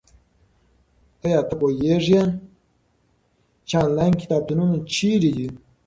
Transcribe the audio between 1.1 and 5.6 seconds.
ایا ته پوهېږې چې انلاین کتابتونونه چیرته دي؟